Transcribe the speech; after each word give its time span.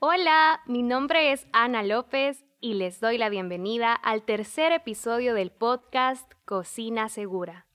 Hola, 0.00 0.60
mi 0.64 0.84
nombre 0.84 1.32
es 1.32 1.48
Ana 1.52 1.82
López 1.82 2.44
y 2.60 2.74
les 2.74 3.00
doy 3.00 3.18
la 3.18 3.30
bienvenida 3.30 3.94
al 3.94 4.22
tercer 4.22 4.70
episodio 4.70 5.34
del 5.34 5.50
podcast 5.50 6.30
Cocina 6.44 7.08
Segura. 7.08 7.66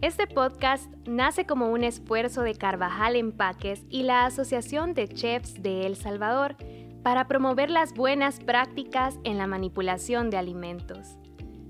Este 0.00 0.28
podcast 0.28 0.88
nace 1.08 1.44
como 1.44 1.70
un 1.70 1.82
esfuerzo 1.82 2.42
de 2.42 2.54
Carvajal 2.54 3.16
Empaques 3.16 3.84
y 3.88 4.04
la 4.04 4.26
Asociación 4.26 4.94
de 4.94 5.08
Chefs 5.08 5.60
de 5.60 5.86
El 5.86 5.96
Salvador 5.96 6.54
para 7.02 7.26
promover 7.26 7.68
las 7.68 7.94
buenas 7.94 8.38
prácticas 8.38 9.18
en 9.24 9.38
la 9.38 9.48
manipulación 9.48 10.30
de 10.30 10.36
alimentos. 10.36 11.18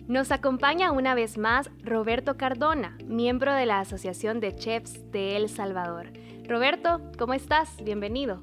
Nos 0.09 0.33
acompaña 0.33 0.91
una 0.91 1.15
vez 1.15 1.37
más 1.37 1.71
Roberto 1.85 2.39
Cardona, 2.39 2.97
miembro 3.05 3.53
de 3.53 3.67
la 3.67 3.81
Asociación 3.81 4.41
de 4.41 4.57
Chefs 4.57 5.13
de 5.13 5.37
El 5.37 5.51
Salvador. 5.51 6.11
Roberto, 6.49 7.03
¿cómo 7.19 7.35
estás? 7.35 7.77
Bienvenido. 7.85 8.43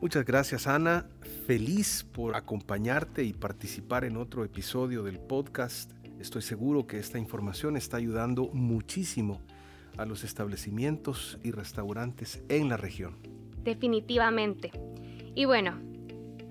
Muchas 0.00 0.24
gracias 0.24 0.66
Ana, 0.66 1.06
feliz 1.46 2.02
por 2.02 2.34
acompañarte 2.34 3.22
y 3.22 3.32
participar 3.32 4.04
en 4.04 4.16
otro 4.16 4.42
episodio 4.42 5.04
del 5.04 5.20
podcast. 5.20 5.92
Estoy 6.18 6.42
seguro 6.42 6.88
que 6.88 6.98
esta 6.98 7.16
información 7.16 7.76
está 7.76 7.96
ayudando 7.96 8.50
muchísimo 8.52 9.40
a 9.96 10.06
los 10.06 10.24
establecimientos 10.24 11.38
y 11.44 11.52
restaurantes 11.52 12.42
en 12.48 12.68
la 12.68 12.76
región. 12.76 13.18
Definitivamente. 13.62 14.72
Y 15.36 15.44
bueno, 15.44 15.78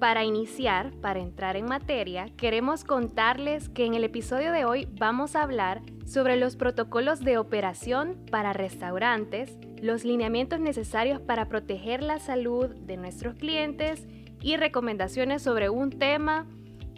para 0.04 0.26
iniciar, 0.26 0.92
para 1.00 1.22
entrar 1.22 1.56
en 1.56 1.64
materia, 1.64 2.26
queremos 2.36 2.84
contarles 2.84 3.70
que 3.70 3.86
en 3.86 3.94
el 3.94 4.04
episodio 4.04 4.52
de 4.52 4.66
hoy 4.66 4.86
vamos 5.00 5.34
a 5.34 5.44
hablar 5.44 5.82
sobre 6.06 6.36
los 6.36 6.58
protocolos 6.58 7.22
de 7.22 7.38
operación 7.38 8.18
para 8.30 8.52
restaurantes, 8.52 9.58
los 9.82 10.04
lineamientos 10.04 10.60
necesarios 10.60 11.22
para 11.22 11.48
proteger 11.48 12.04
la 12.04 12.20
salud 12.20 12.66
de 12.66 12.98
nuestros 12.98 13.36
clientes 13.36 14.06
y 14.42 14.58
recomendaciones 14.58 15.42
sobre 15.42 15.70
un 15.70 15.90
tema 15.90 16.48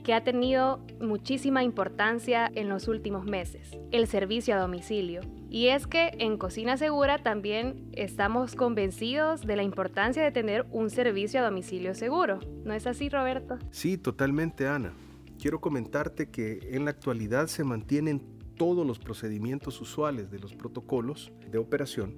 que 0.04 0.16
ha 0.16 0.24
tenido 0.24 0.84
muchísima 1.00 1.64
importancia 1.64 2.52
en 2.56 2.70
los 2.70 2.88
últimos 2.88 3.26
meses, 3.26 3.78
el 3.92 4.08
servicio 4.08 4.56
a 4.56 4.58
domicilio. 4.58 5.22
Y 5.50 5.68
es 5.68 5.88
que 5.88 6.12
en 6.20 6.38
Cocina 6.38 6.76
Segura 6.78 7.20
también 7.20 7.90
estamos 7.94 8.56
convencidos 8.56 9.46
de 9.46 9.56
la 9.56 9.64
importancia 9.64 10.24
de 10.24 10.32
tener 10.32 10.66
un 10.72 10.90
servicio 10.90 11.40
a 11.40 11.44
domicilio 11.44 11.94
seguro. 11.94 12.40
¿No 12.64 12.74
es 12.74 12.88
así, 12.88 13.10
Roberto? 13.10 13.58
Sí, 13.72 13.98
totalmente, 13.98 14.68
Ana. 14.68 14.94
Quiero 15.40 15.62
comentarte 15.62 16.30
que 16.30 16.60
en 16.72 16.86
la 16.86 16.92
actualidad 16.92 17.48
se 17.48 17.64
mantienen 17.64 18.22
todos 18.56 18.86
los 18.86 19.00
procedimientos 19.00 19.80
usuales 19.82 20.32
de 20.32 20.40
los 20.40 20.54
protocolos 20.56 21.32
de 21.52 21.58
operación, 21.58 22.16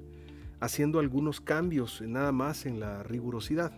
haciendo 0.59 1.00
algunos 1.00 1.42
cambios 1.42 2.02
nada 2.02 2.31
más 2.31 2.66
en 2.66 2.80
la 2.80 3.03
rigurosidad 3.03 3.72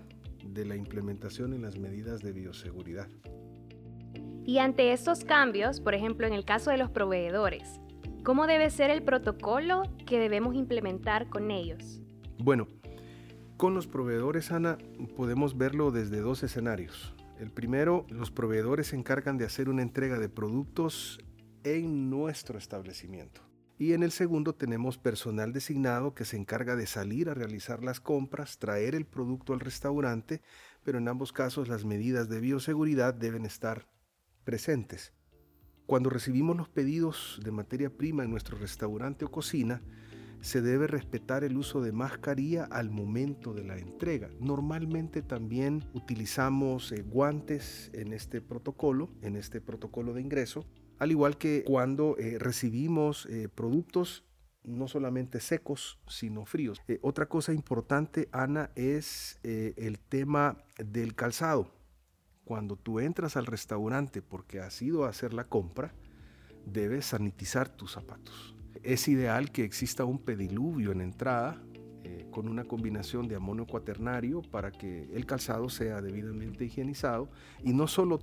de 0.44 0.66
la 0.66 0.75
implementación 0.75 1.53
en 1.53 1.61
las 1.61 1.77
medidas 1.77 2.22
de 2.22 2.33
bioseguridad. 2.33 3.08
Y 4.45 4.58
ante 4.58 4.94
estos 4.94 5.23
cambios, 5.23 5.80
por 5.80 5.94
ejemplo 5.94 6.25
en 6.27 6.33
el 6.33 6.45
caso 6.45 6.72
de 6.72 6.77
los 6.77 6.89
proveedores, 6.89 7.80
¿cómo 8.30 8.45
debe 8.45 8.69
ser 8.69 8.91
el 8.91 9.02
protocolo 9.02 9.81
que 10.05 10.19
debemos 10.19 10.53
implementar 10.53 11.30
con 11.30 11.49
ellos? 11.49 11.99
Bueno, 12.38 12.67
con 13.58 13.73
los 13.73 13.88
proveedores, 13.88 14.52
Ana, 14.52 14.77
podemos 15.17 15.58
verlo 15.58 15.89
desde 15.89 16.19
dos 16.19 16.44
escenarios. 16.44 17.16
El 17.39 17.49
primero, 17.49 18.05
los 18.08 18.30
proveedores 18.30 18.86
se 18.86 18.97
encargan 18.97 19.39
de 19.39 19.45
hacer 19.45 19.67
una 19.67 19.81
entrega 19.81 20.19
de 20.19 20.30
productos 20.30 21.17
en 21.63 22.11
nuestro 22.11 22.59
establecimiento. 22.59 23.41
Y 23.80 23.94
en 23.94 24.03
el 24.03 24.11
segundo 24.11 24.53
tenemos 24.53 24.99
personal 24.99 25.52
designado 25.52 26.14
que 26.14 26.23
se 26.23 26.38
encarga 26.38 26.75
de 26.75 26.86
salir 26.86 27.30
a 27.30 27.33
realizar 27.33 27.83
las 27.83 27.99
compras, 27.99 28.59
traer 28.59 28.93
el 28.93 29.08
producto 29.08 29.54
al 29.54 29.59
restaurante, 29.59 30.43
pero 30.83 30.99
en 30.99 31.08
ambos 31.08 31.33
casos 31.33 31.67
las 31.67 31.83
medidas 31.83 32.30
de 32.30 32.42
bioseguridad 32.42 33.15
deben 33.15 33.48
estar 33.48 33.87
presentes. 34.43 35.14
Cuando 35.89 36.11
recibimos 36.11 36.55
los 36.55 36.70
pedidos 36.70 37.39
de 37.44 37.50
materia 37.50 37.89
prima 37.89 38.23
en 38.23 38.30
nuestro 38.30 38.55
restaurante 38.60 39.26
o 39.26 39.32
cocina, 39.32 39.82
se 40.39 40.61
debe 40.61 40.86
respetar 40.86 41.44
el 41.44 41.58
uso 41.58 41.82
de 41.82 41.92
mascarilla 41.92 42.66
al 42.66 42.92
momento 42.92 43.55
de 43.55 43.64
la 43.64 43.76
entrega. 43.80 44.30
Normalmente 44.39 45.23
también 45.23 45.83
utilizamos 45.95 46.92
eh, 46.92 47.02
guantes 47.02 47.89
en 47.95 48.14
este 48.14 48.39
protocolo, 48.39 49.10
en 49.23 49.36
este 49.36 49.61
protocolo 49.61 50.14
de 50.14 50.22
ingreso, 50.22 50.64
al 50.99 51.10
igual 51.10 51.39
que 51.39 51.64
cuando 51.66 52.16
eh, 52.20 52.38
recibimos 52.38 53.26
eh, 53.26 53.49
productos 53.49 54.26
no 54.61 54.88
solamente 54.88 55.39
secos, 55.39 55.99
sino 56.08 56.45
fríos. 56.45 56.80
otra 57.02 57.26
cosa 57.26 57.52
importante, 57.52 58.30
Ana, 58.32 58.70
es 58.76 59.39
el 59.42 59.98
tema 59.98 60.58
del 60.78 61.16
calzado 61.16 61.79
cuando 62.49 62.77
tú 62.77 62.99
entras 62.99 63.37
al 63.37 63.45
restaurante 63.45 64.23
porque 64.23 64.60
has 64.60 64.82
ido 64.82 65.05
a 65.05 65.10
hacer 65.10 65.36
la 65.36 65.43
compra, 65.43 65.93
debes 66.65 67.05
sanitizar 67.05 67.70
tus 67.70 67.92
zapatos. 67.92 68.55
Es 68.82 69.08
ideal 69.08 69.52
que 69.52 69.64
exista 69.64 70.04
un 70.04 70.17
pediluvio 70.17 70.92
en 70.92 71.02
entrada 71.02 71.61
eh, 72.04 72.26
con 72.32 72.49
una 72.49 72.64
combinación 72.64 73.27
de 73.27 73.36
amonio 73.36 73.67
cuaternario 73.67 74.42
para 74.42 74.71
que 74.71 75.15
el 75.15 75.27
calzado 75.27 75.70
sea 75.70 76.02
debidamente 76.02 76.65
higienizado 76.65 77.30
y 77.64 77.71
no 77.71 77.86
solo 77.86 78.17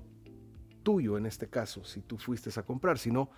tuyo 0.83 1.17
en 1.19 1.27
este 1.27 1.49
caso, 1.49 1.85
si 1.85 2.03
tú 2.03 2.19
fuiste 2.19 2.51
a 2.59 2.65
comprar, 2.65 2.99
sino 2.99 3.31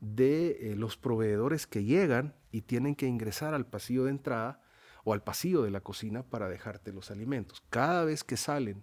de 0.00 0.72
eh, 0.72 0.74
los 0.74 0.96
proveedores 0.96 1.68
que 1.68 1.84
llegan 1.84 2.34
y 2.50 2.62
tienen 2.62 2.96
que 2.96 3.06
ingresar 3.06 3.54
al 3.54 3.66
pasillo 3.66 4.06
de 4.06 4.10
entrada 4.10 4.60
o 5.04 5.12
al 5.12 5.22
pasillo 5.22 5.62
de 5.62 5.70
la 5.70 5.82
cocina 5.82 6.24
para 6.24 6.48
dejarte 6.48 6.92
los 6.92 7.12
alimentos. 7.12 7.62
Cada 7.70 8.04
vez 8.04 8.24
que 8.24 8.36
salen 8.36 8.82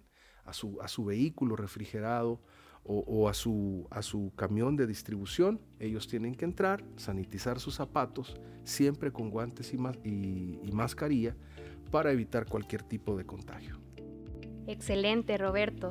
a 0.50 0.88
su, 0.88 1.04
vehículo 1.04 1.56
refrigerado 1.56 2.40
o, 2.84 3.28
a, 3.28 3.34
su, 3.34 3.86
a 3.90 4.02
su 4.02 4.32
camión 4.36 4.76
de 4.76 4.86
distribución, 4.86 5.60
ellos 5.78 6.08
tienen 6.08 6.34
que 6.34 6.44
entrar, 6.44 6.82
sanitizar 6.96 7.60
sus 7.60 7.74
zapatos, 7.74 8.36
siempre 8.64 9.12
con 9.12 9.30
guantes 9.30 9.72
y, 9.72 9.76
y, 10.02 10.60
y 10.62 10.72
mascarilla, 10.72 11.36
para 11.90 12.10
evitar 12.10 12.46
cualquier 12.46 12.82
tipo 12.82 13.16
de 13.16 13.24
contagio. 13.24 13.78
Excelente, 14.66 15.36
Roberto. 15.38 15.90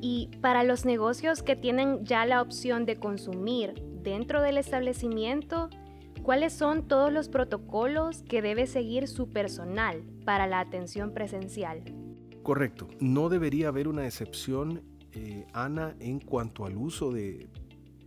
Y 0.00 0.30
para 0.40 0.64
los 0.64 0.84
negocios 0.84 1.42
que 1.42 1.56
tienen 1.56 2.04
ya 2.04 2.24
la 2.26 2.40
opción 2.42 2.86
de 2.86 2.96
consumir 2.96 3.74
dentro 4.02 4.40
del 4.40 4.56
establecimiento, 4.56 5.68
¿cuáles 6.22 6.52
son 6.52 6.86
todos 6.88 7.12
los 7.12 7.28
protocolos 7.28 8.22
que 8.22 8.40
debe 8.42 8.66
seguir 8.66 9.08
su 9.08 9.30
personal 9.30 10.02
para 10.24 10.46
la 10.46 10.60
atención 10.60 11.12
presencial? 11.12 11.82
Correcto. 12.42 12.88
No 13.00 13.28
debería 13.28 13.68
haber 13.68 13.88
una 13.88 14.06
excepción, 14.06 14.82
eh, 15.12 15.46
Ana, 15.52 15.94
en 16.00 16.20
cuanto 16.20 16.64
al 16.64 16.76
uso 16.76 17.12
de 17.12 17.48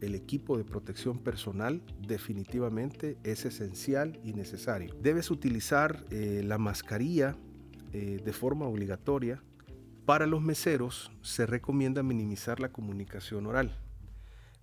el 0.03 0.15
equipo 0.15 0.57
de 0.57 0.65
protección 0.65 1.17
personal 1.17 1.81
definitivamente 2.05 3.17
es 3.23 3.45
esencial 3.45 4.19
y 4.23 4.33
necesario. 4.33 4.93
Debes 5.01 5.31
utilizar 5.31 6.03
eh, 6.09 6.41
la 6.43 6.57
mascarilla 6.57 7.37
eh, 7.93 8.19
de 8.23 8.33
forma 8.33 8.65
obligatoria. 8.65 9.41
Para 10.05 10.27
los 10.27 10.41
meseros 10.41 11.11
se 11.21 11.45
recomienda 11.45 12.03
minimizar 12.03 12.59
la 12.59 12.73
comunicación 12.73 13.45
oral, 13.45 13.79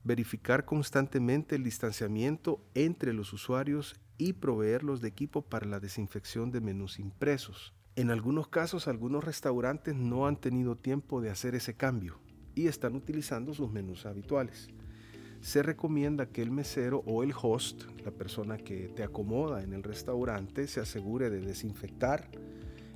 verificar 0.04 0.66
constantemente 0.66 1.56
el 1.56 1.64
distanciamiento 1.64 2.62
entre 2.74 3.14
los 3.14 3.32
usuarios 3.32 3.98
y 4.18 4.34
proveerlos 4.34 5.00
de 5.00 5.08
equipo 5.08 5.40
para 5.40 5.66
la 5.66 5.80
desinfección 5.80 6.50
de 6.50 6.60
menús 6.60 6.98
impresos. 6.98 7.72
En 8.00 8.10
algunos 8.10 8.48
casos, 8.48 8.88
algunos 8.88 9.22
restaurantes 9.22 9.94
no 9.94 10.26
han 10.26 10.40
tenido 10.40 10.74
tiempo 10.74 11.20
de 11.20 11.28
hacer 11.28 11.54
ese 11.54 11.74
cambio 11.74 12.18
y 12.54 12.66
están 12.66 12.96
utilizando 12.96 13.52
sus 13.52 13.70
menús 13.70 14.06
habituales. 14.06 14.68
Se 15.42 15.62
recomienda 15.62 16.24
que 16.24 16.40
el 16.40 16.50
mesero 16.50 17.02
o 17.04 17.22
el 17.22 17.34
host, 17.38 17.82
la 18.02 18.10
persona 18.10 18.56
que 18.56 18.88
te 18.88 19.02
acomoda 19.02 19.62
en 19.62 19.74
el 19.74 19.82
restaurante, 19.82 20.66
se 20.66 20.80
asegure 20.80 21.28
de 21.28 21.42
desinfectar 21.42 22.30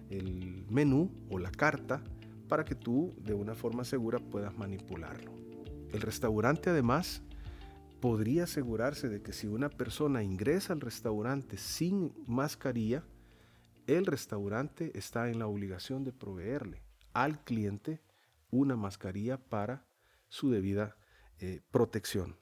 el 0.08 0.64
menú 0.70 1.10
o 1.28 1.38
la 1.38 1.50
carta 1.50 2.02
para 2.48 2.64
que 2.64 2.74
tú 2.74 3.12
de 3.18 3.34
una 3.34 3.54
forma 3.54 3.84
segura 3.84 4.18
puedas 4.18 4.56
manipularlo. 4.56 5.34
El 5.92 6.00
restaurante 6.00 6.70
además 6.70 7.20
podría 8.00 8.44
asegurarse 8.44 9.10
de 9.10 9.20
que 9.20 9.34
si 9.34 9.48
una 9.48 9.68
persona 9.68 10.22
ingresa 10.22 10.72
al 10.72 10.80
restaurante 10.80 11.58
sin 11.58 12.14
mascarilla, 12.26 13.04
el 13.86 14.06
restaurante 14.06 14.96
está 14.96 15.30
en 15.30 15.38
la 15.38 15.46
obligación 15.46 16.04
de 16.04 16.12
proveerle 16.12 16.82
al 17.12 17.42
cliente 17.44 18.00
una 18.50 18.76
mascarilla 18.76 19.38
para 19.38 19.86
su 20.28 20.50
debida 20.50 20.96
eh, 21.40 21.60
protección. 21.70 22.36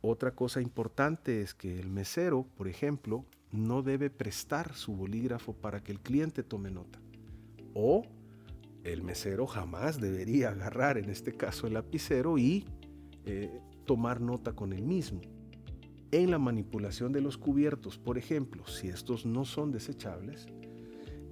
Otra 0.00 0.34
cosa 0.34 0.60
importante 0.60 1.42
es 1.42 1.54
que 1.54 1.78
el 1.78 1.90
mesero, 1.90 2.46
por 2.56 2.68
ejemplo, 2.68 3.26
no 3.50 3.82
debe 3.82 4.10
prestar 4.10 4.74
su 4.74 4.94
bolígrafo 4.94 5.54
para 5.54 5.82
que 5.82 5.92
el 5.92 6.00
cliente 6.00 6.42
tome 6.42 6.70
nota. 6.70 7.00
O 7.74 8.02
el 8.84 9.02
mesero 9.02 9.46
jamás 9.46 10.00
debería 10.00 10.50
agarrar, 10.50 10.98
en 10.98 11.10
este 11.10 11.36
caso, 11.36 11.66
el 11.66 11.74
lapicero 11.74 12.38
y 12.38 12.64
eh, 13.24 13.60
tomar 13.84 14.20
nota 14.20 14.52
con 14.52 14.72
el 14.72 14.82
mismo. 14.82 15.20
En 16.10 16.30
la 16.30 16.38
manipulación 16.38 17.12
de 17.12 17.20
los 17.20 17.36
cubiertos, 17.36 17.98
por 17.98 18.16
ejemplo, 18.16 18.66
si 18.66 18.88
estos 18.88 19.26
no 19.26 19.44
son 19.44 19.72
desechables, 19.72 20.46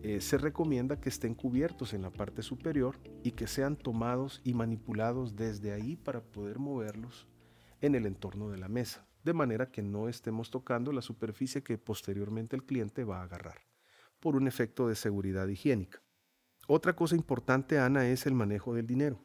eh, 0.08 0.20
se 0.20 0.38
recomienda 0.38 1.00
que 1.00 1.08
estén 1.08 1.34
cubiertos 1.34 1.92
en 1.92 2.02
la 2.02 2.12
parte 2.12 2.42
superior 2.42 2.96
y 3.24 3.32
que 3.32 3.48
sean 3.48 3.74
tomados 3.74 4.40
y 4.44 4.54
manipulados 4.54 5.34
desde 5.34 5.72
ahí 5.72 5.96
para 5.96 6.20
poder 6.20 6.60
moverlos 6.60 7.26
en 7.80 7.96
el 7.96 8.06
entorno 8.06 8.48
de 8.48 8.56
la 8.56 8.68
mesa, 8.68 9.04
de 9.24 9.32
manera 9.32 9.72
que 9.72 9.82
no 9.82 10.08
estemos 10.08 10.52
tocando 10.52 10.92
la 10.92 11.02
superficie 11.02 11.64
que 11.64 11.76
posteriormente 11.76 12.54
el 12.54 12.62
cliente 12.62 13.02
va 13.02 13.18
a 13.18 13.24
agarrar, 13.24 13.56
por 14.20 14.36
un 14.36 14.46
efecto 14.46 14.86
de 14.86 14.94
seguridad 14.94 15.48
higiénica. 15.48 16.00
Otra 16.68 16.94
cosa 16.94 17.16
importante, 17.16 17.80
Ana, 17.80 18.06
es 18.06 18.26
el 18.26 18.34
manejo 18.34 18.74
del 18.74 18.86
dinero. 18.86 19.18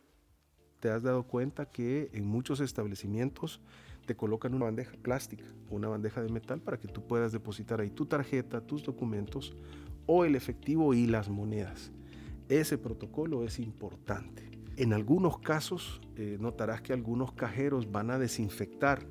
Te 0.80 0.90
has 0.90 1.04
dado 1.04 1.28
cuenta 1.28 1.68
que 1.68 2.10
en 2.14 2.26
muchos 2.26 2.60
establecimientos 2.60 3.62
te 4.08 4.16
colocan 4.16 4.56
una 4.56 4.66
bandeja 4.66 4.98
plástica 5.04 5.46
o 5.70 5.76
una 5.76 5.90
bandeja 5.90 6.24
de 6.24 6.30
metal 6.30 6.60
para 6.60 6.80
que 6.80 6.88
tú 6.88 7.06
puedas 7.06 7.32
depositar 7.32 7.82
ahí 7.82 7.92
tu 7.92 8.08
tarjeta, 8.08 8.66
tus 8.66 8.84
documentos 8.84 9.56
o 10.06 10.26
el 10.26 10.36
efectivo 10.36 10.94
y 10.94 11.08
las 11.08 11.30
monedas. 11.30 11.92
Ese 12.50 12.78
protocolo 12.78 13.46
es 13.46 13.60
importante. 13.60 14.50
En 14.78 14.94
algunos 14.94 15.40
casos 15.40 16.02
eh, 16.16 16.38
notarás 16.40 16.82
que 16.82 16.94
algunos 16.94 17.34
cajeros 17.34 17.92
van 17.92 18.12
a 18.12 18.20
desinfectar 18.20 19.06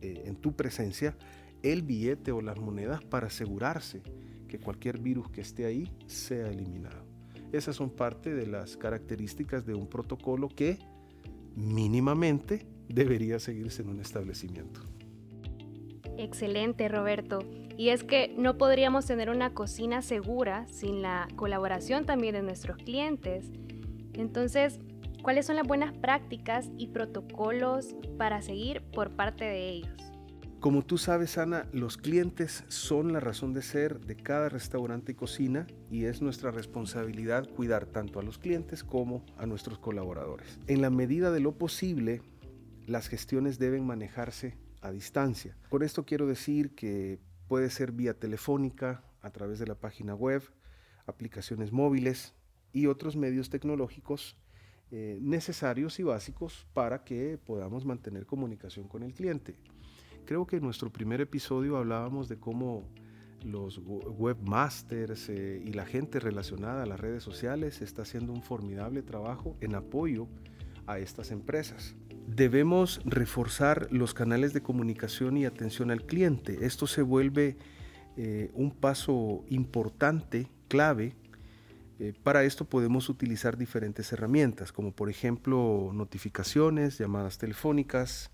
eh, 0.00 0.22
en 0.26 0.36
tu 0.36 0.56
presencia 0.56 1.16
el 1.62 1.82
billete 1.82 2.32
o 2.32 2.40
las 2.40 2.58
monedas 2.58 3.04
para 3.04 3.26
asegurarse 3.26 4.02
que 4.48 4.58
cualquier 4.58 4.98
virus 4.98 5.28
que 5.30 5.42
esté 5.42 5.66
ahí 5.66 5.92
sea 6.06 6.48
eliminado. 6.48 7.04
Esas 7.52 7.76
son 7.76 7.90
parte 7.90 8.34
de 8.34 8.46
las 8.46 8.76
características 8.76 9.66
de 9.66 9.74
un 9.74 9.88
protocolo 9.88 10.48
que 10.48 10.78
mínimamente 11.56 12.66
debería 12.88 13.38
seguirse 13.38 13.82
en 13.82 13.90
un 13.90 14.00
establecimiento. 14.00 14.80
Excelente, 16.16 16.88
Roberto. 16.88 17.40
Y 17.80 17.88
es 17.88 18.04
que 18.04 18.34
no 18.36 18.58
podríamos 18.58 19.06
tener 19.06 19.30
una 19.30 19.54
cocina 19.54 20.02
segura 20.02 20.66
sin 20.68 21.00
la 21.00 21.26
colaboración 21.34 22.04
también 22.04 22.34
de 22.34 22.42
nuestros 22.42 22.76
clientes. 22.76 23.46
Entonces, 24.12 24.80
¿cuáles 25.22 25.46
son 25.46 25.56
las 25.56 25.66
buenas 25.66 25.96
prácticas 25.96 26.68
y 26.76 26.88
protocolos 26.88 27.96
para 28.18 28.42
seguir 28.42 28.82
por 28.92 29.16
parte 29.16 29.46
de 29.46 29.70
ellos? 29.70 30.12
Como 30.60 30.82
tú 30.82 30.98
sabes, 30.98 31.38
Ana, 31.38 31.68
los 31.72 31.96
clientes 31.96 32.64
son 32.68 33.14
la 33.14 33.20
razón 33.20 33.54
de 33.54 33.62
ser 33.62 33.98
de 34.00 34.14
cada 34.14 34.50
restaurante 34.50 35.12
y 35.12 35.14
cocina 35.14 35.66
y 35.90 36.04
es 36.04 36.20
nuestra 36.20 36.50
responsabilidad 36.50 37.48
cuidar 37.48 37.86
tanto 37.86 38.20
a 38.20 38.22
los 38.22 38.36
clientes 38.36 38.84
como 38.84 39.24
a 39.38 39.46
nuestros 39.46 39.78
colaboradores. 39.78 40.60
En 40.66 40.82
la 40.82 40.90
medida 40.90 41.30
de 41.30 41.40
lo 41.40 41.56
posible, 41.56 42.20
las 42.86 43.08
gestiones 43.08 43.58
deben 43.58 43.86
manejarse 43.86 44.58
a 44.82 44.90
distancia. 44.90 45.56
Con 45.70 45.82
esto 45.82 46.04
quiero 46.04 46.26
decir 46.26 46.74
que 46.74 47.20
puede 47.50 47.68
ser 47.68 47.90
vía 47.90 48.14
telefónica, 48.14 49.02
a 49.22 49.30
través 49.30 49.58
de 49.58 49.66
la 49.66 49.74
página 49.74 50.14
web, 50.14 50.40
aplicaciones 51.04 51.72
móviles 51.72 52.32
y 52.72 52.86
otros 52.86 53.16
medios 53.16 53.50
tecnológicos 53.50 54.36
eh, 54.92 55.18
necesarios 55.20 55.98
y 55.98 56.04
básicos 56.04 56.68
para 56.74 57.02
que 57.02 57.40
podamos 57.44 57.84
mantener 57.84 58.24
comunicación 58.24 58.86
con 58.86 59.02
el 59.02 59.14
cliente. 59.14 59.56
Creo 60.26 60.46
que 60.46 60.58
en 60.58 60.62
nuestro 60.62 60.92
primer 60.92 61.20
episodio 61.20 61.76
hablábamos 61.76 62.28
de 62.28 62.38
cómo 62.38 62.84
los 63.42 63.80
webmasters 63.84 65.28
eh, 65.30 65.60
y 65.66 65.72
la 65.72 65.86
gente 65.86 66.20
relacionada 66.20 66.84
a 66.84 66.86
las 66.86 67.00
redes 67.00 67.24
sociales 67.24 67.82
está 67.82 68.02
haciendo 68.02 68.32
un 68.32 68.44
formidable 68.44 69.02
trabajo 69.02 69.56
en 69.60 69.74
apoyo 69.74 70.28
a 70.86 71.00
estas 71.00 71.32
empresas. 71.32 71.96
Debemos 72.36 73.00
reforzar 73.04 73.88
los 73.90 74.14
canales 74.14 74.52
de 74.52 74.62
comunicación 74.62 75.36
y 75.36 75.46
atención 75.46 75.90
al 75.90 76.06
cliente. 76.06 76.64
Esto 76.64 76.86
se 76.86 77.02
vuelve 77.02 77.56
eh, 78.16 78.52
un 78.54 78.70
paso 78.70 79.44
importante, 79.48 80.48
clave. 80.68 81.16
Eh, 81.98 82.12
para 82.22 82.44
esto 82.44 82.66
podemos 82.66 83.08
utilizar 83.08 83.58
diferentes 83.58 84.12
herramientas, 84.12 84.70
como 84.70 84.92
por 84.92 85.10
ejemplo 85.10 85.90
notificaciones, 85.92 86.98
llamadas 86.98 87.36
telefónicas, 87.36 88.30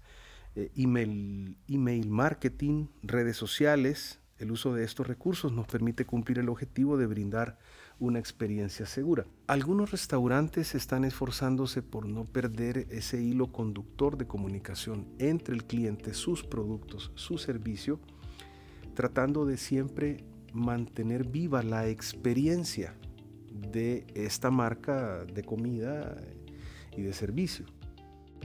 eh, 0.56 0.70
email, 0.76 1.56
email 1.66 2.10
marketing, 2.10 2.88
redes 3.02 3.38
sociales. 3.38 4.20
El 4.38 4.50
uso 4.50 4.74
de 4.74 4.84
estos 4.84 5.06
recursos 5.06 5.52
nos 5.52 5.66
permite 5.68 6.04
cumplir 6.04 6.38
el 6.38 6.50
objetivo 6.50 6.98
de 6.98 7.06
brindar 7.06 7.58
una 7.98 8.18
experiencia 8.18 8.86
segura. 8.86 9.26
Algunos 9.46 9.90
restaurantes 9.90 10.74
están 10.74 11.04
esforzándose 11.04 11.82
por 11.82 12.06
no 12.06 12.24
perder 12.24 12.86
ese 12.90 13.22
hilo 13.22 13.52
conductor 13.52 14.18
de 14.18 14.26
comunicación 14.26 15.06
entre 15.18 15.54
el 15.54 15.64
cliente, 15.64 16.12
sus 16.12 16.44
productos, 16.44 17.10
su 17.14 17.38
servicio, 17.38 17.98
tratando 18.94 19.46
de 19.46 19.56
siempre 19.56 20.24
mantener 20.52 21.26
viva 21.26 21.62
la 21.62 21.88
experiencia 21.88 22.94
de 23.50 24.06
esta 24.14 24.50
marca 24.50 25.24
de 25.24 25.42
comida 25.42 26.16
y 26.96 27.02
de 27.02 27.12
servicio. 27.12 27.66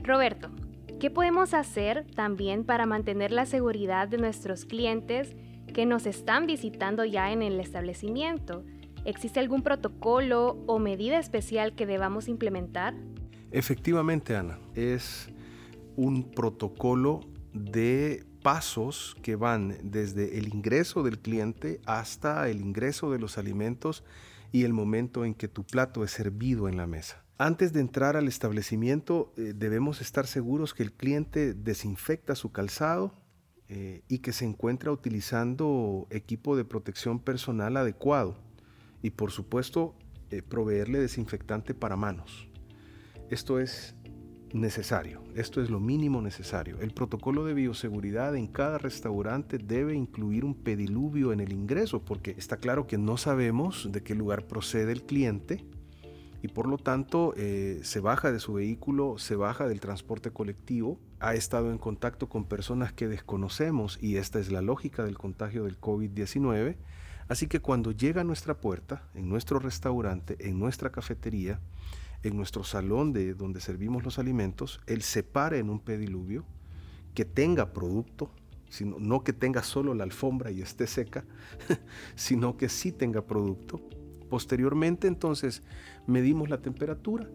Roberto, 0.02 0.50
¿qué 0.98 1.10
podemos 1.10 1.54
hacer 1.54 2.06
también 2.14 2.64
para 2.64 2.86
mantener 2.86 3.32
la 3.32 3.46
seguridad 3.46 4.08
de 4.08 4.18
nuestros 4.18 4.64
clientes 4.64 5.36
que 5.74 5.86
nos 5.86 6.06
están 6.06 6.46
visitando 6.46 7.04
ya 7.04 7.32
en 7.32 7.42
el 7.42 7.60
establecimiento? 7.60 8.64
¿Existe 9.04 9.40
algún 9.40 9.62
protocolo 9.62 10.62
o 10.66 10.78
medida 10.78 11.18
especial 11.18 11.74
que 11.74 11.86
debamos 11.86 12.28
implementar? 12.28 12.94
Efectivamente, 13.50 14.36
Ana, 14.36 14.60
es 14.74 15.28
un 15.96 16.30
protocolo 16.30 17.20
de 17.52 18.24
pasos 18.42 19.16
que 19.20 19.34
van 19.34 19.76
desde 19.82 20.38
el 20.38 20.54
ingreso 20.54 21.02
del 21.02 21.18
cliente 21.18 21.80
hasta 21.84 22.48
el 22.48 22.60
ingreso 22.60 23.10
de 23.10 23.18
los 23.18 23.38
alimentos 23.38 24.04
y 24.52 24.62
el 24.62 24.72
momento 24.72 25.24
en 25.24 25.34
que 25.34 25.48
tu 25.48 25.64
plato 25.64 26.04
es 26.04 26.12
servido 26.12 26.68
en 26.68 26.76
la 26.76 26.86
mesa. 26.86 27.24
Antes 27.38 27.72
de 27.72 27.80
entrar 27.80 28.16
al 28.16 28.28
establecimiento 28.28 29.32
eh, 29.36 29.52
debemos 29.54 30.00
estar 30.00 30.28
seguros 30.28 30.74
que 30.74 30.84
el 30.84 30.92
cliente 30.92 31.54
desinfecta 31.54 32.36
su 32.36 32.52
calzado 32.52 33.14
eh, 33.68 34.02
y 34.06 34.18
que 34.18 34.32
se 34.32 34.44
encuentra 34.44 34.92
utilizando 34.92 36.06
equipo 36.10 36.56
de 36.56 36.64
protección 36.64 37.18
personal 37.18 37.76
adecuado 37.76 38.36
y 39.02 39.10
por 39.10 39.30
supuesto 39.30 39.94
eh, 40.30 40.42
proveerle 40.42 40.98
desinfectante 40.98 41.74
para 41.74 41.96
manos. 41.96 42.48
Esto 43.30 43.58
es 43.58 43.94
necesario, 44.52 45.22
esto 45.34 45.62
es 45.62 45.70
lo 45.70 45.80
mínimo 45.80 46.20
necesario. 46.22 46.78
El 46.80 46.92
protocolo 46.92 47.44
de 47.44 47.54
bioseguridad 47.54 48.36
en 48.36 48.46
cada 48.46 48.78
restaurante 48.78 49.58
debe 49.58 49.94
incluir 49.94 50.44
un 50.44 50.54
pediluvio 50.54 51.32
en 51.32 51.40
el 51.40 51.52
ingreso 51.52 52.04
porque 52.04 52.34
está 52.38 52.58
claro 52.58 52.86
que 52.86 52.98
no 52.98 53.16
sabemos 53.16 53.90
de 53.90 54.02
qué 54.02 54.14
lugar 54.14 54.46
procede 54.46 54.92
el 54.92 55.02
cliente 55.02 55.64
y 56.42 56.48
por 56.48 56.66
lo 56.66 56.76
tanto 56.76 57.34
eh, 57.36 57.80
se 57.82 58.00
baja 58.00 58.32
de 58.32 58.40
su 58.40 58.54
vehículo, 58.54 59.16
se 59.18 59.36
baja 59.36 59.68
del 59.68 59.80
transporte 59.80 60.32
colectivo, 60.32 60.98
ha 61.20 61.34
estado 61.34 61.70
en 61.70 61.78
contacto 61.78 62.28
con 62.28 62.44
personas 62.44 62.92
que 62.92 63.08
desconocemos 63.08 63.98
y 64.02 64.16
esta 64.16 64.40
es 64.40 64.50
la 64.50 64.60
lógica 64.60 65.04
del 65.04 65.16
contagio 65.16 65.64
del 65.64 65.80
COVID-19 65.80 66.76
Así 67.28 67.46
que 67.46 67.60
cuando 67.60 67.92
llega 67.92 68.20
a 68.20 68.24
nuestra 68.24 68.60
puerta, 68.60 69.08
en 69.14 69.28
nuestro 69.28 69.58
restaurante, 69.58 70.36
en 70.40 70.58
nuestra 70.58 70.90
cafetería, 70.90 71.60
en 72.22 72.36
nuestro 72.36 72.64
salón 72.64 73.12
de 73.12 73.34
donde 73.34 73.60
servimos 73.60 74.04
los 74.04 74.18
alimentos, 74.18 74.80
él 74.86 75.02
se 75.02 75.22
pare 75.22 75.58
en 75.58 75.70
un 75.70 75.80
pediluvio 75.80 76.44
que 77.14 77.24
tenga 77.24 77.72
producto, 77.72 78.30
sino, 78.68 78.98
no 78.98 79.22
que 79.22 79.32
tenga 79.32 79.62
solo 79.62 79.94
la 79.94 80.04
alfombra 80.04 80.50
y 80.50 80.62
esté 80.62 80.86
seca, 80.86 81.24
sino 82.14 82.56
que 82.56 82.68
sí 82.68 82.92
tenga 82.92 83.22
producto. 83.22 83.80
Posteriormente 84.30 85.08
entonces 85.08 85.62
medimos 86.06 86.48
la 86.48 86.62
temperatura 86.62 87.28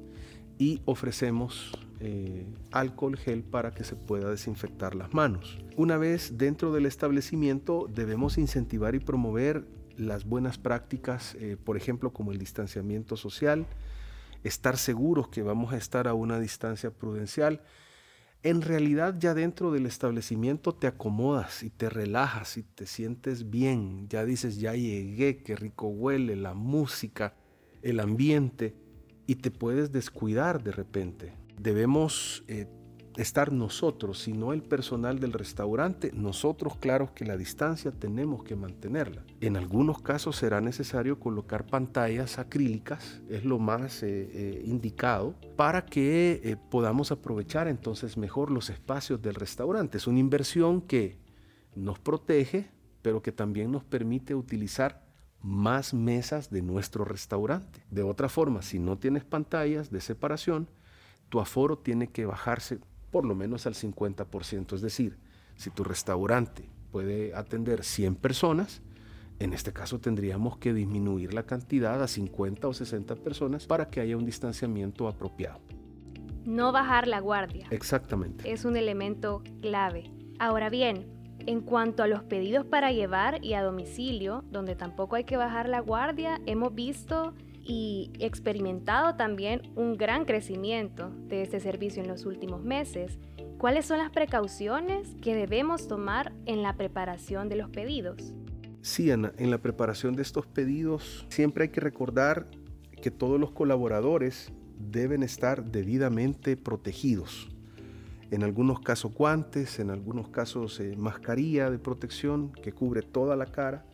y 0.57 0.81
ofrecemos 0.85 1.71
eh, 1.99 2.45
alcohol 2.71 3.17
gel 3.17 3.43
para 3.43 3.71
que 3.71 3.83
se 3.83 3.95
pueda 3.95 4.29
desinfectar 4.29 4.95
las 4.95 5.13
manos. 5.13 5.59
Una 5.75 5.97
vez 5.97 6.37
dentro 6.37 6.71
del 6.73 6.85
establecimiento 6.85 7.87
debemos 7.93 8.37
incentivar 8.37 8.95
y 8.95 8.99
promover 8.99 9.65
las 9.97 10.25
buenas 10.25 10.57
prácticas, 10.57 11.35
eh, 11.35 11.57
por 11.61 11.77
ejemplo, 11.77 12.13
como 12.13 12.31
el 12.31 12.37
distanciamiento 12.37 13.17
social, 13.17 13.65
estar 14.43 14.77
seguros 14.77 15.27
que 15.29 15.41
vamos 15.41 15.73
a 15.73 15.77
estar 15.77 16.07
a 16.07 16.13
una 16.13 16.39
distancia 16.39 16.91
prudencial. 16.91 17.61
En 18.43 18.61
realidad 18.61 19.15
ya 19.19 19.33
dentro 19.33 19.71
del 19.71 19.85
establecimiento 19.85 20.73
te 20.73 20.87
acomodas 20.87 21.63
y 21.63 21.69
te 21.69 21.89
relajas 21.89 22.57
y 22.57 22.63
te 22.63 22.85
sientes 22.85 23.49
bien. 23.49 24.07
Ya 24.07 24.23
dices, 24.25 24.59
ya 24.59 24.73
llegué, 24.73 25.43
qué 25.43 25.55
rico 25.55 25.87
huele, 25.87 26.35
la 26.35 26.53
música, 26.53 27.33
el 27.81 27.99
ambiente, 27.99 28.75
y 29.25 29.35
te 29.35 29.51
puedes 29.51 29.91
descuidar 29.91 30.63
de 30.63 30.71
repente. 30.71 31.33
Debemos 31.59 32.43
eh, 32.47 32.67
estar 33.17 33.51
nosotros, 33.51 34.19
sino 34.19 34.53
el 34.53 34.61
personal 34.61 35.19
del 35.19 35.33
restaurante, 35.33 36.11
nosotros 36.13 36.77
claro 36.77 37.13
que 37.13 37.25
la 37.25 37.35
distancia 37.35 37.91
tenemos 37.91 38.43
que 38.43 38.55
mantenerla. 38.55 39.23
En 39.41 39.57
algunos 39.57 40.01
casos 40.01 40.35
será 40.35 40.61
necesario 40.61 41.19
colocar 41.19 41.65
pantallas 41.65 42.37
acrílicas, 42.37 43.21
es 43.29 43.43
lo 43.43 43.59
más 43.59 44.03
eh, 44.03 44.29
eh, 44.31 44.63
indicado, 44.65 45.35
para 45.55 45.85
que 45.85 46.41
eh, 46.43 46.57
podamos 46.69 47.11
aprovechar 47.11 47.67
entonces 47.67 48.17
mejor 48.17 48.51
los 48.51 48.69
espacios 48.69 49.21
del 49.21 49.35
restaurante. 49.35 49.97
Es 49.97 50.07
una 50.07 50.19
inversión 50.19 50.81
que 50.81 51.17
nos 51.75 51.99
protege, 51.99 52.69
pero 53.01 53.21
que 53.21 53.31
también 53.31 53.71
nos 53.71 53.83
permite 53.83 54.35
utilizar 54.35 55.07
más 55.41 55.93
mesas 55.93 56.49
de 56.49 56.61
nuestro 56.61 57.05
restaurante. 57.05 57.83
De 57.89 58.03
otra 58.03 58.29
forma, 58.29 58.61
si 58.61 58.79
no 58.79 58.97
tienes 58.97 59.23
pantallas 59.23 59.89
de 59.91 60.01
separación, 60.01 60.67
tu 61.29 61.39
aforo 61.39 61.77
tiene 61.77 62.07
que 62.07 62.25
bajarse 62.25 62.79
por 63.11 63.25
lo 63.25 63.35
menos 63.35 63.65
al 63.65 63.73
50%. 63.73 64.73
Es 64.73 64.81
decir, 64.81 65.17
si 65.55 65.69
tu 65.69 65.83
restaurante 65.83 66.69
puede 66.91 67.35
atender 67.35 67.83
100 67.83 68.15
personas, 68.15 68.81
en 69.39 69.53
este 69.53 69.71
caso 69.71 69.99
tendríamos 69.99 70.57
que 70.57 70.73
disminuir 70.73 71.33
la 71.33 71.43
cantidad 71.43 72.01
a 72.01 72.07
50 72.07 72.67
o 72.67 72.73
60 72.73 73.15
personas 73.17 73.67
para 73.67 73.89
que 73.89 73.99
haya 73.99 74.17
un 74.17 74.25
distanciamiento 74.25 75.07
apropiado. 75.07 75.59
No 76.45 76.71
bajar 76.71 77.07
la 77.07 77.19
guardia. 77.19 77.67
Exactamente. 77.71 78.51
Es 78.51 78.65
un 78.65 78.77
elemento 78.77 79.43
clave. 79.61 80.11
Ahora 80.39 80.69
bien, 80.69 81.05
en 81.45 81.61
cuanto 81.61 82.03
a 82.03 82.07
los 82.07 82.23
pedidos 82.23 82.65
para 82.65 82.91
llevar 82.91 83.43
y 83.43 83.53
a 83.53 83.63
domicilio, 83.63 84.43
donde 84.49 84.75
tampoco 84.75 85.15
hay 85.15 85.23
que 85.23 85.37
bajar 85.37 85.69
la 85.69 85.81
guardia, 85.81 86.39
hemos 86.45 86.73
visto 86.73 87.33
y 87.67 88.11
experimentado 88.19 89.15
también 89.15 89.61
un 89.75 89.97
gran 89.97 90.25
crecimiento 90.25 91.09
de 91.27 91.41
este 91.41 91.59
servicio 91.59 92.01
en 92.01 92.07
los 92.07 92.25
últimos 92.25 92.63
meses. 92.63 93.19
¿Cuáles 93.57 93.85
son 93.85 93.97
las 93.97 94.11
precauciones 94.11 95.15
que 95.21 95.35
debemos 95.35 95.87
tomar 95.87 96.31
en 96.45 96.63
la 96.63 96.77
preparación 96.77 97.49
de 97.49 97.57
los 97.57 97.69
pedidos? 97.69 98.33
Sí, 98.81 99.11
Ana, 99.11 99.33
en 99.37 99.51
la 99.51 99.57
preparación 99.57 100.15
de 100.15 100.21
estos 100.21 100.47
pedidos 100.47 101.25
siempre 101.29 101.63
hay 101.63 101.69
que 101.69 101.81
recordar 101.81 102.47
que 103.01 103.11
todos 103.11 103.39
los 103.39 103.51
colaboradores 103.51 104.53
deben 104.79 105.23
estar 105.23 105.65
debidamente 105.65 106.55
protegidos. 106.55 107.49
En 108.31 108.43
algunos 108.43 108.79
casos 108.79 109.13
guantes, 109.13 109.79
en 109.79 109.89
algunos 109.89 110.29
casos 110.29 110.79
eh, 110.79 110.95
mascarilla 110.97 111.69
de 111.69 111.79
protección 111.79 112.51
que 112.51 112.71
cubre 112.71 113.01
toda 113.01 113.35
la 113.35 113.47
cara. 113.47 113.85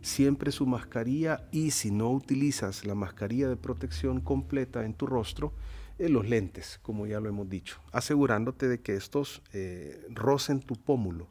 Siempre 0.00 0.52
su 0.52 0.66
mascarilla 0.66 1.48
y 1.50 1.70
si 1.72 1.90
no 1.90 2.10
utilizas 2.10 2.84
la 2.84 2.94
mascarilla 2.94 3.48
de 3.48 3.56
protección 3.56 4.20
completa 4.20 4.84
en 4.84 4.94
tu 4.94 5.06
rostro, 5.06 5.52
en 5.98 6.12
los 6.12 6.28
lentes, 6.28 6.78
como 6.82 7.06
ya 7.06 7.20
lo 7.20 7.28
hemos 7.28 7.48
dicho, 7.48 7.80
asegurándote 7.92 8.68
de 8.68 8.80
que 8.80 8.94
estos 8.94 9.42
eh, 9.52 10.06
rocen 10.10 10.60
tu 10.60 10.76
pómulo 10.76 11.28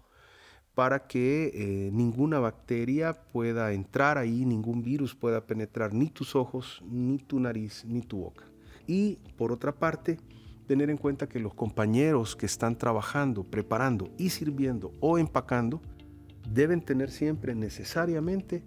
para 0.76 1.08
que 1.08 1.52
eh, 1.56 1.90
ninguna 1.92 2.40
bacteria 2.40 3.14
pueda 3.14 3.72
entrar 3.74 4.20
ahí, 4.20 4.46
ningún 4.46 4.84
virus 4.84 5.16
pueda 5.16 5.42
penetrar 5.48 5.92
ni 5.92 6.10
tus 6.10 6.36
ojos, 6.36 6.84
ni 6.86 7.18
tu 7.18 7.40
nariz, 7.40 7.84
ni 7.88 8.02
tu 8.02 8.18
boca. 8.18 8.44
Y 8.86 9.18
por 9.38 9.52
otra 9.52 9.72
parte, 9.72 10.20
tener 10.68 10.92
en 10.92 10.98
cuenta 10.98 11.28
que 11.28 11.40
los 11.40 11.56
compañeros 11.56 12.36
que 12.36 12.46
están 12.46 12.78
trabajando, 12.78 13.44
preparando 13.44 14.12
y 14.20 14.30
sirviendo 14.30 14.92
o 15.00 15.18
empacando 15.18 15.82
deben 16.54 16.82
tener 16.82 17.12
siempre 17.12 17.56
necesariamente 17.56 18.64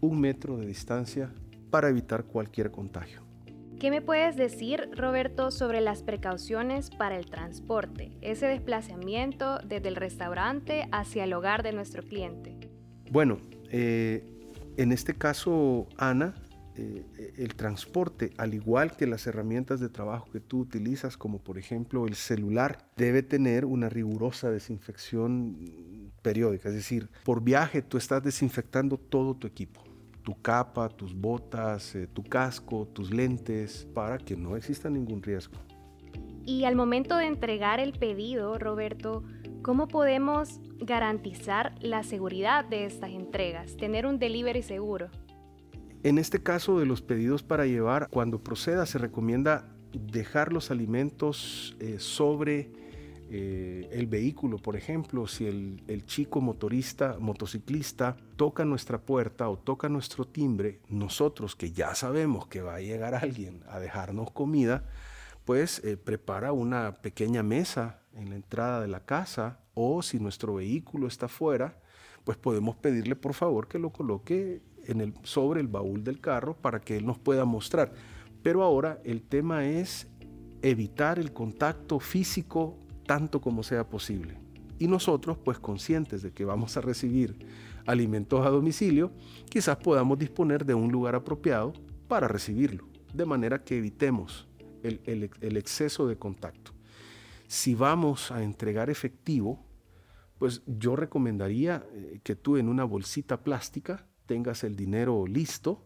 un 0.00 0.20
metro 0.20 0.56
de 0.56 0.66
distancia 0.66 1.32
para 1.70 1.88
evitar 1.88 2.24
cualquier 2.24 2.70
contagio. 2.70 3.22
¿Qué 3.78 3.90
me 3.90 4.02
puedes 4.02 4.36
decir, 4.36 4.90
Roberto, 4.94 5.50
sobre 5.50 5.80
las 5.80 6.02
precauciones 6.02 6.90
para 6.90 7.16
el 7.16 7.26
transporte, 7.26 8.12
ese 8.20 8.46
desplazamiento 8.46 9.58
desde 9.60 9.88
el 9.88 9.96
restaurante 9.96 10.86
hacia 10.92 11.24
el 11.24 11.32
hogar 11.32 11.62
de 11.62 11.72
nuestro 11.72 12.02
cliente? 12.02 12.58
Bueno, 13.10 13.38
eh, 13.70 14.22
en 14.76 14.92
este 14.92 15.14
caso, 15.14 15.88
Ana, 15.96 16.34
eh, 16.76 17.32
el 17.38 17.54
transporte, 17.54 18.32
al 18.36 18.54
igual 18.54 18.96
que 18.96 19.06
las 19.06 19.26
herramientas 19.26 19.80
de 19.80 19.88
trabajo 19.88 20.30
que 20.30 20.40
tú 20.40 20.60
utilizas, 20.60 21.16
como 21.16 21.38
por 21.38 21.58
ejemplo 21.58 22.06
el 22.06 22.14
celular, 22.14 22.86
debe 22.96 23.22
tener 23.22 23.64
una 23.64 23.88
rigurosa 23.88 24.50
desinfección 24.50 25.56
periódica. 26.22 26.68
Es 26.68 26.74
decir, 26.74 27.08
por 27.24 27.42
viaje 27.42 27.82
tú 27.82 27.96
estás 27.96 28.22
desinfectando 28.22 28.96
todo 28.96 29.34
tu 29.34 29.46
equipo 29.46 29.82
tu 30.22 30.40
capa, 30.40 30.88
tus 30.88 31.14
botas, 31.14 31.94
eh, 31.94 32.06
tu 32.06 32.22
casco, 32.22 32.86
tus 32.92 33.10
lentes, 33.10 33.86
para 33.94 34.18
que 34.18 34.36
no 34.36 34.56
exista 34.56 34.90
ningún 34.90 35.22
riesgo. 35.22 35.54
Y 36.44 36.64
al 36.64 36.76
momento 36.76 37.16
de 37.16 37.26
entregar 37.26 37.80
el 37.80 37.92
pedido, 37.92 38.58
Roberto, 38.58 39.24
¿cómo 39.62 39.88
podemos 39.88 40.60
garantizar 40.78 41.74
la 41.80 42.02
seguridad 42.02 42.64
de 42.64 42.86
estas 42.86 43.10
entregas, 43.10 43.76
tener 43.76 44.06
un 44.06 44.18
delivery 44.18 44.62
seguro? 44.62 45.08
En 46.02 46.18
este 46.18 46.42
caso 46.42 46.78
de 46.78 46.86
los 46.86 47.02
pedidos 47.02 47.42
para 47.42 47.66
llevar, 47.66 48.08
cuando 48.08 48.42
proceda 48.42 48.86
se 48.86 48.98
recomienda 48.98 49.68
dejar 49.92 50.52
los 50.52 50.70
alimentos 50.70 51.76
eh, 51.78 51.96
sobre 51.98 52.70
eh, 53.32 53.88
el 53.92 54.08
vehículo, 54.08 54.58
por 54.58 54.74
ejemplo, 54.74 55.28
si 55.28 55.46
el, 55.46 56.04
chico 56.06 56.40
motorista, 56.40 57.16
motociclista, 57.20 58.16
toca 58.34 58.64
nuestra 58.64 59.00
puerta 59.00 59.48
o 59.48 59.56
toca 59.56 59.88
nuestro 59.88 60.26
timbre, 60.26 60.80
nosotros 60.88 61.54
que 61.54 61.70
ya 61.70 61.94
sabemos 61.94 62.48
que 62.48 62.60
va 62.60 62.74
a 62.74 62.80
llegar 62.80 63.14
alguien 63.14 63.62
a 63.68 63.78
dejarnos 63.78 64.32
comida, 64.32 64.84
pues 65.44 65.80
eh, 65.84 65.96
prepara 65.96 66.52
una 66.52 66.96
pequeña 67.02 67.44
mesa 67.44 68.00
en 68.14 68.30
la 68.30 68.34
entrada 68.34 68.80
de 68.80 68.88
la 68.88 69.04
casa 69.04 69.60
o 69.74 70.02
si 70.02 70.18
nuestro 70.18 70.54
vehículo 70.54 71.06
está 71.06 71.28
fuera, 71.28 71.78
pues 72.24 72.36
podemos 72.36 72.74
pedirle 72.74 73.14
por 73.14 73.34
favor 73.34 73.68
que 73.68 73.78
lo 73.78 73.90
coloque 73.90 74.60
sobre 75.22 75.60
el 75.60 75.68
baúl 75.68 76.02
del 76.02 76.20
carro 76.20 76.56
para 76.56 76.80
que 76.80 76.96
él 76.96 77.06
nos 77.06 77.18
pueda 77.18 77.44
mostrar. 77.44 77.92
Pero 78.42 78.64
ahora 78.64 79.00
el 79.04 79.22
tema 79.22 79.66
es 79.66 80.08
evitar 80.62 81.20
el 81.20 81.32
contacto 81.32 82.00
físico 82.00 82.76
tanto 83.10 83.40
como 83.40 83.64
sea 83.64 83.88
posible. 83.88 84.38
Y 84.78 84.86
nosotros, 84.86 85.36
pues 85.36 85.58
conscientes 85.58 86.22
de 86.22 86.30
que 86.30 86.44
vamos 86.44 86.76
a 86.76 86.80
recibir 86.80 87.44
alimentos 87.84 88.46
a 88.46 88.50
domicilio, 88.50 89.10
quizás 89.48 89.78
podamos 89.78 90.16
disponer 90.16 90.64
de 90.64 90.74
un 90.74 90.92
lugar 90.92 91.16
apropiado 91.16 91.72
para 92.06 92.28
recibirlo, 92.28 92.86
de 93.12 93.26
manera 93.26 93.64
que 93.64 93.78
evitemos 93.78 94.46
el, 94.84 95.00
el, 95.40 95.56
exceso 95.56 96.06
de 96.06 96.18
contacto. 96.18 96.70
Si 97.48 97.74
vamos 97.74 98.30
a 98.30 98.44
entregar 98.44 98.90
efectivo, 98.90 99.58
pues 100.38 100.62
yo 100.68 100.94
recomendaría 100.94 101.84
eh, 101.92 102.20
que 102.22 102.36
tú 102.36 102.58
en 102.58 102.68
una 102.68 102.84
bolsita 102.84 103.42
plástica 103.42 104.06
tengas 104.26 104.62
el 104.62 104.76
dinero 104.76 105.26
listo, 105.26 105.84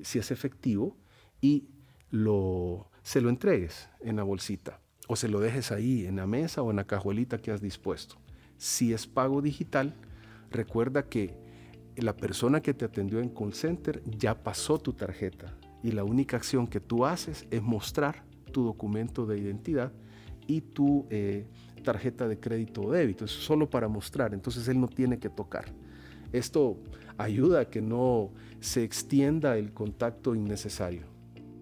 si 0.00 0.20
es 0.20 0.30
efectivo, 0.30 0.96
y 1.40 1.66
lo, 2.10 2.92
se 3.02 3.20
lo 3.20 3.28
entregues 3.28 3.88
en 3.98 4.14
la 4.14 4.22
bolsita 4.22 4.80
o 5.10 5.16
se 5.16 5.26
lo 5.26 5.40
dejes 5.40 5.72
ahí 5.72 6.06
en 6.06 6.14
la 6.14 6.26
mesa 6.28 6.62
o 6.62 6.70
en 6.70 6.76
la 6.76 6.84
cajuelita 6.84 7.38
que 7.38 7.50
has 7.50 7.60
dispuesto. 7.60 8.14
Si 8.58 8.92
es 8.92 9.08
pago 9.08 9.42
digital, 9.42 9.92
recuerda 10.52 11.02
que 11.02 11.34
la 11.96 12.16
persona 12.16 12.60
que 12.60 12.74
te 12.74 12.84
atendió 12.84 13.18
en 13.18 13.28
call 13.28 13.52
center 13.52 14.04
ya 14.06 14.40
pasó 14.40 14.78
tu 14.78 14.92
tarjeta 14.92 15.52
y 15.82 15.90
la 15.90 16.04
única 16.04 16.36
acción 16.36 16.68
que 16.68 16.78
tú 16.78 17.04
haces 17.04 17.44
es 17.50 17.60
mostrar 17.60 18.22
tu 18.52 18.62
documento 18.62 19.26
de 19.26 19.40
identidad 19.40 19.92
y 20.46 20.60
tu 20.60 21.08
eh, 21.10 21.48
tarjeta 21.82 22.28
de 22.28 22.38
crédito 22.38 22.82
o 22.82 22.92
débito. 22.92 23.24
Es 23.24 23.32
solo 23.32 23.68
para 23.68 23.88
mostrar, 23.88 24.32
entonces 24.32 24.68
él 24.68 24.80
no 24.80 24.86
tiene 24.86 25.18
que 25.18 25.28
tocar. 25.28 25.64
Esto 26.32 26.78
ayuda 27.18 27.62
a 27.62 27.64
que 27.64 27.82
no 27.82 28.30
se 28.60 28.84
extienda 28.84 29.58
el 29.58 29.72
contacto 29.72 30.36
innecesario. 30.36 31.02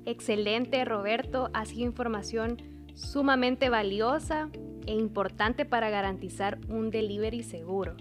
Excelente, 0.04 0.84
Roberto. 0.84 1.48
Ha 1.54 1.64
sido 1.64 1.86
información 1.86 2.76
sumamente 2.98 3.70
valiosa 3.70 4.50
e 4.86 4.92
importante 4.92 5.64
para 5.64 5.90
garantizar 5.90 6.58
un 6.68 6.90
delivery 6.90 7.42
seguro. 7.42 7.96